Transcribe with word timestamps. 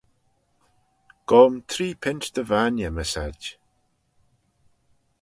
Goym 1.31 1.53
tree 1.71 1.95
pint 2.05 2.25
dy 2.35 2.43
vainney, 2.49 2.91
my 2.93 3.05
sailt. 3.13 3.43